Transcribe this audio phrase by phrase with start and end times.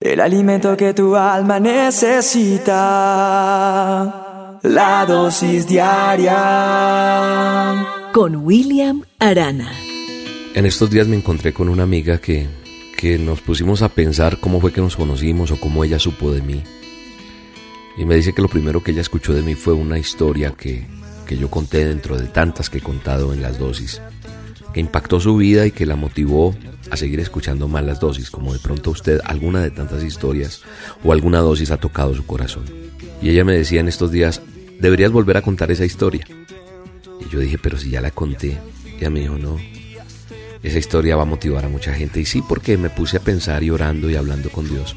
[0.00, 2.70] El alimento que tu alma necesita.
[4.62, 6.38] La dosis diaria.
[8.10, 9.70] Con William Arana.
[10.54, 12.46] En estos días me encontré con una amiga que,
[12.96, 16.40] que nos pusimos a pensar cómo fue que nos conocimos o cómo ella supo de
[16.40, 16.62] mí.
[17.98, 20.86] Y me dice que lo primero que ella escuchó de mí fue una historia que,
[21.26, 24.00] que yo conté dentro de tantas que he contado en las dosis,
[24.72, 26.54] que impactó su vida y que la motivó
[26.90, 30.62] a seguir escuchando más las dosis, como de pronto usted alguna de tantas historias
[31.04, 32.64] o alguna dosis ha tocado su corazón.
[33.22, 34.40] Y ella me decía en estos días,
[34.80, 36.26] deberías volver a contar esa historia.
[37.20, 38.58] Y yo dije, pero si ya la conté.
[38.98, 39.56] Ella me dijo, no,
[40.62, 42.20] esa historia va a motivar a mucha gente.
[42.20, 44.96] Y sí, porque me puse a pensar y y hablando con Dios.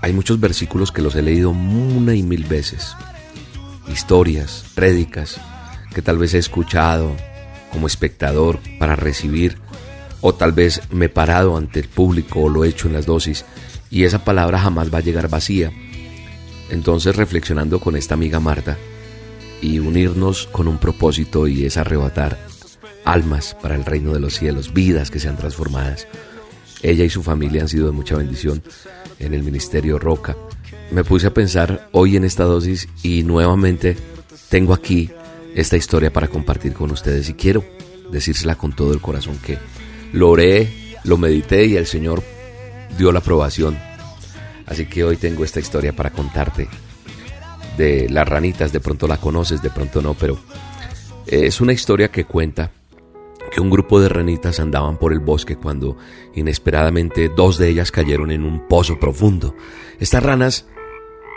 [0.00, 2.94] Hay muchos versículos que los he leído una y mil veces.
[3.92, 5.40] Historias, prédicas,
[5.94, 7.14] que tal vez he escuchado
[7.70, 9.58] como espectador para recibir
[10.20, 13.06] o tal vez me he parado ante el público o lo he hecho en las
[13.06, 13.44] dosis
[13.90, 15.72] y esa palabra jamás va a llegar vacía.
[16.70, 18.76] Entonces reflexionando con esta amiga Marta
[19.60, 22.38] y unirnos con un propósito y es arrebatar
[23.04, 26.06] almas para el reino de los cielos, vidas que sean transformadas.
[26.82, 28.62] Ella y su familia han sido de mucha bendición
[29.18, 30.36] en el ministerio Roca.
[30.90, 33.96] Me puse a pensar hoy en esta dosis y nuevamente
[34.48, 35.10] tengo aquí
[35.54, 37.64] esta historia para compartir con ustedes y quiero
[38.10, 39.58] decírsela con todo el corazón que
[40.12, 40.68] lo oré,
[41.04, 42.22] lo medité y el Señor
[42.98, 43.78] dio la aprobación.
[44.66, 46.68] Así que hoy tengo esta historia para contarte
[47.76, 50.38] de las ranitas, de pronto la conoces, de pronto no, pero
[51.26, 52.72] es una historia que cuenta
[53.50, 55.96] que un grupo de ranitas andaban por el bosque cuando
[56.34, 59.56] inesperadamente dos de ellas cayeron en un pozo profundo.
[59.98, 60.66] Estas ranas,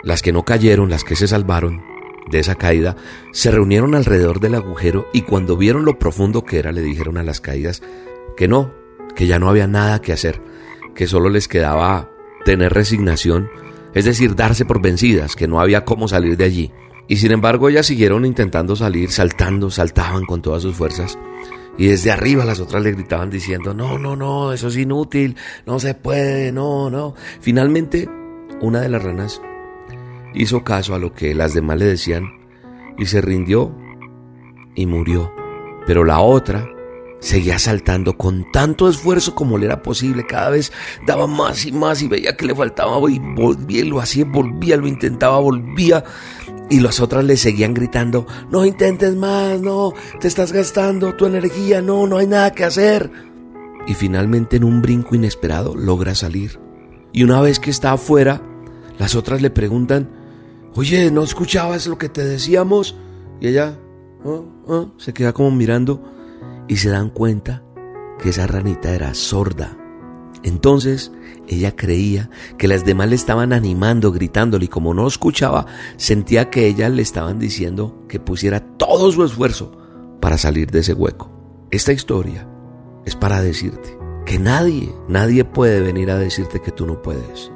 [0.04, 1.93] las que no cayeron, las que se salvaron
[2.30, 2.96] de esa caída,
[3.32, 7.22] se reunieron alrededor del agujero y cuando vieron lo profundo que era le dijeron a
[7.22, 7.82] las caídas
[8.36, 8.72] que no,
[9.14, 10.40] que ya no había nada que hacer,
[10.94, 12.10] que solo les quedaba
[12.44, 13.48] tener resignación,
[13.94, 16.72] es decir, darse por vencidas, que no había cómo salir de allí.
[17.06, 21.18] Y sin embargo ellas siguieron intentando salir, saltando, saltaban con todas sus fuerzas.
[21.76, 25.36] Y desde arriba las otras le gritaban diciendo, no, no, no, eso es inútil,
[25.66, 27.14] no se puede, no, no.
[27.40, 28.08] Finalmente,
[28.60, 29.42] una de las ranas
[30.34, 32.24] hizo caso a lo que las demás le decían
[32.98, 33.74] y se rindió
[34.74, 35.32] y murió.
[35.86, 36.68] Pero la otra
[37.20, 40.26] seguía saltando con tanto esfuerzo como le era posible.
[40.26, 40.72] Cada vez
[41.06, 44.86] daba más y más y veía que le faltaba y volvía, lo hacía, volvía, lo
[44.86, 46.04] intentaba, volvía.
[46.70, 51.82] Y las otras le seguían gritando, no intentes más, no, te estás gastando tu energía,
[51.82, 53.10] no, no hay nada que hacer.
[53.86, 56.58] Y finalmente en un brinco inesperado logra salir.
[57.12, 58.42] Y una vez que está afuera,
[58.98, 60.23] las otras le preguntan,
[60.74, 62.96] oye, ¿no escuchabas lo que te decíamos?
[63.40, 63.78] Y ella
[64.24, 66.02] oh, oh", se queda como mirando
[66.68, 67.62] y se dan cuenta
[68.18, 69.76] que esa ranita era sorda.
[70.42, 71.10] Entonces
[71.48, 76.66] ella creía que las demás le estaban animando, gritándole y como no escuchaba, sentía que
[76.66, 79.72] ellas le estaban diciendo que pusiera todo su esfuerzo
[80.20, 81.30] para salir de ese hueco.
[81.70, 82.48] Esta historia
[83.04, 87.50] es para decirte que nadie, nadie puede venir a decirte que tú no puedes.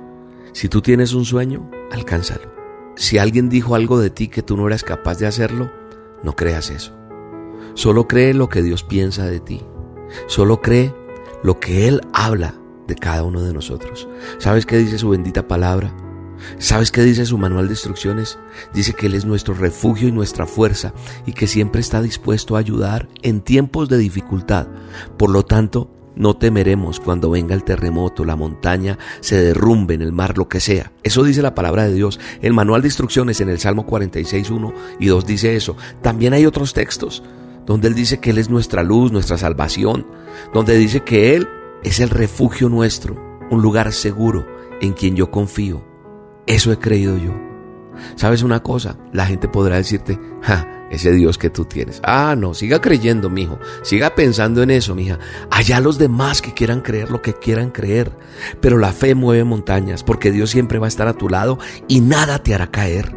[0.53, 2.58] Si tú tienes un sueño, alcánzalo.
[2.99, 5.71] Si alguien dijo algo de ti que tú no eras capaz de hacerlo,
[6.25, 6.97] no creas eso.
[7.75, 9.63] Solo cree lo que Dios piensa de ti.
[10.27, 10.93] Solo cree
[11.45, 12.57] lo que Él habla
[12.89, 14.09] de cada uno de nosotros.
[14.39, 15.97] ¿Sabes qué dice su bendita palabra?
[16.59, 18.37] ¿Sabes qué dice su manual de instrucciones?
[18.75, 20.93] Dice que Él es nuestro refugio y nuestra fuerza
[21.25, 24.67] y que siempre está dispuesto a ayudar en tiempos de dificultad.
[25.17, 25.89] Por lo tanto,
[26.19, 30.61] no temeremos cuando venga el terremoto, la montaña se derrumbe en el mar, lo que
[30.61, 30.93] sea.
[31.03, 32.21] Eso dice la palabra de Dios.
[32.43, 35.77] El manual de instrucciones en el Salmo 46, 1 y 2 dice eso.
[36.03, 37.23] También hay otros textos
[37.67, 40.07] donde Él dice que Él es nuestra luz, nuestra salvación,
[40.53, 41.49] donde dice que Él
[41.85, 43.17] es el refugio nuestro,
[43.51, 44.47] un lugar seguro
[44.81, 45.85] en quien yo confío.
[46.47, 47.48] Eso he creído yo.
[48.17, 48.97] ¿Sabes una cosa?
[49.13, 52.01] La gente podrá decirte, ja, ese Dios que tú tienes.
[52.03, 53.59] Ah, no, siga creyendo, mijo.
[53.83, 55.19] Siga pensando en eso, mija.
[55.51, 58.11] Allá los demás que quieran creer lo que quieran creer.
[58.61, 62.01] Pero la fe mueve montañas, porque Dios siempre va a estar a tu lado y
[62.01, 63.15] nada te hará caer.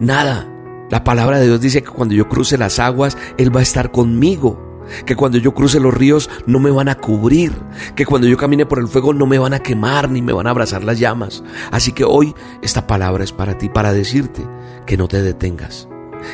[0.00, 0.48] Nada.
[0.90, 3.90] La palabra de Dios dice que cuando yo cruce las aguas, Él va a estar
[3.90, 4.67] conmigo.
[5.04, 7.52] Que cuando yo cruce los ríos no me van a cubrir.
[7.94, 10.46] Que cuando yo camine por el fuego no me van a quemar ni me van
[10.46, 11.42] a abrazar las llamas.
[11.70, 14.42] Así que hoy esta palabra es para ti, para decirte
[14.86, 15.88] que no te detengas.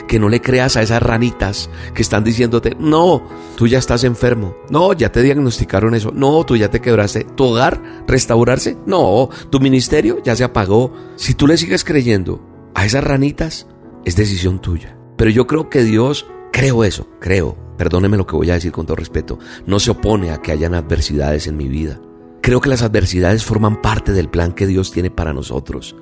[0.08, 3.22] Que no le creas a esas ranitas que están diciéndote, no,
[3.56, 4.56] tú ya estás enfermo.
[4.70, 6.10] No, ya te diagnosticaron eso.
[6.12, 7.24] No, tú ya te quebraste.
[7.24, 8.78] ¿Tu hogar restaurarse?
[8.86, 10.92] No, tu ministerio ya se apagó.
[11.16, 12.40] Si tú le sigues creyendo
[12.74, 13.66] a esas ranitas,
[14.04, 14.96] es decisión tuya.
[15.16, 18.86] Pero yo creo que Dios, creo eso, creo, perdóneme lo que voy a decir con
[18.86, 22.00] todo respeto, no se opone a que hayan adversidades en mi vida.
[22.40, 25.96] Creo que las adversidades forman parte del plan que Dios tiene para nosotros.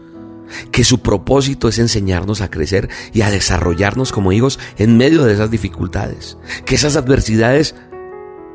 [0.72, 5.34] Que su propósito es enseñarnos a crecer y a desarrollarnos como hijos en medio de
[5.34, 6.36] esas dificultades.
[6.64, 7.76] Que esas adversidades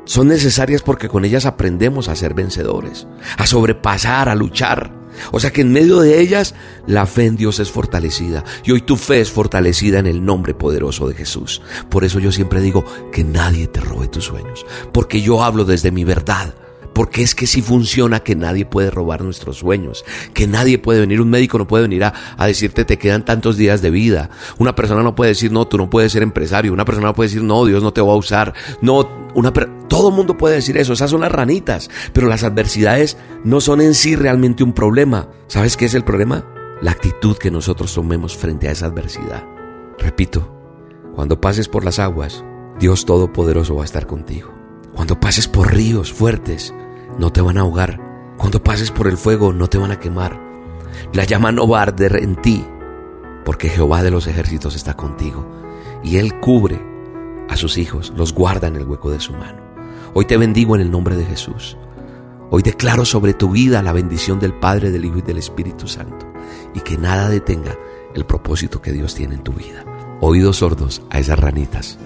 [0.04, 3.06] son necesarias porque con ellas aprendemos a ser vencedores,
[3.36, 4.97] a sobrepasar, a luchar.
[5.32, 6.54] O sea que en medio de ellas
[6.86, 8.44] la fe en Dios es fortalecida.
[8.64, 11.62] Y hoy tu fe es fortalecida en el nombre poderoso de Jesús.
[11.88, 15.90] Por eso yo siempre digo que nadie te robe tus sueños, porque yo hablo desde
[15.90, 16.54] mi verdad
[16.98, 20.04] porque es que si funciona que nadie puede robar nuestros sueños,
[20.34, 22.12] que nadie puede venir, un médico no puede venir a,
[22.44, 25.90] decirte te quedan tantos días de vida, una persona no puede decir no, tú no
[25.90, 28.52] puedes ser empresario, una persona no puede decir no, Dios no te va a usar,
[28.82, 33.16] no, una todo el mundo puede decir eso, esas son las ranitas, pero las adversidades
[33.44, 35.28] no son en sí realmente un problema.
[35.46, 36.46] ¿Sabes qué es el problema?
[36.82, 39.44] La actitud que nosotros tomemos frente a esa adversidad.
[40.00, 40.52] Repito,
[41.14, 42.44] cuando pases por las aguas,
[42.80, 44.52] Dios Todopoderoso va a estar contigo.
[44.96, 46.74] Cuando pases por ríos fuertes,
[47.18, 48.00] no te van a ahogar.
[48.36, 50.40] Cuando pases por el fuego no te van a quemar.
[51.12, 52.64] La llama no va a arder en ti,
[53.44, 55.46] porque Jehová de los ejércitos está contigo.
[56.02, 56.80] Y Él cubre
[57.48, 59.60] a sus hijos, los guarda en el hueco de su mano.
[60.14, 61.76] Hoy te bendigo en el nombre de Jesús.
[62.50, 66.26] Hoy declaro sobre tu vida la bendición del Padre, del Hijo y del Espíritu Santo.
[66.74, 67.76] Y que nada detenga
[68.14, 69.84] el propósito que Dios tiene en tu vida.
[70.20, 71.98] Oídos sordos a esas ranitas.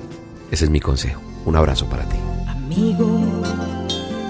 [0.50, 1.20] Ese es mi consejo.
[1.44, 2.16] Un abrazo para ti.
[2.48, 3.81] Amigo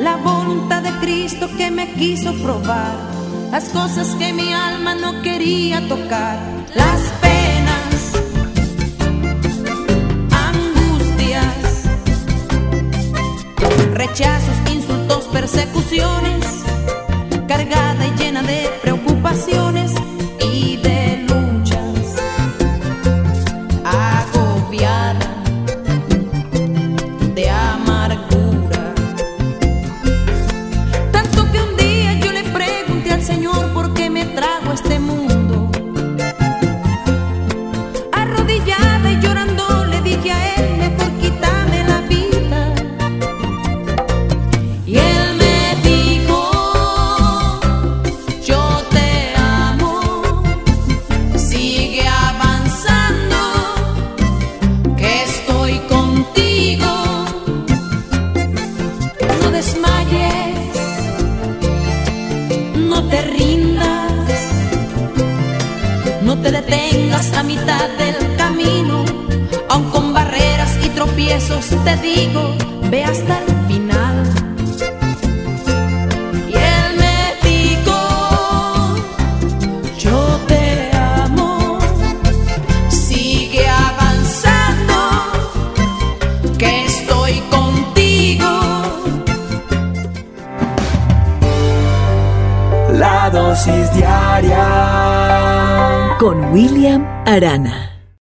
[0.02, 2.94] la voluntad de Cristo que me quiso probar,
[3.52, 6.38] las cosas que mi alma no quería tocar,
[6.74, 7.00] las
[68.36, 69.04] camino,
[69.68, 72.54] aun con barreras y tropiezos te digo,
[72.90, 74.16] ve hasta el final.
[76.48, 77.18] Y él me
[77.48, 77.98] dijo,
[79.98, 81.78] yo te amo,
[82.88, 84.94] sigue avanzando
[86.58, 88.50] que estoy contigo.
[92.92, 94.66] La dosis diaria
[96.18, 97.91] Con William Arana.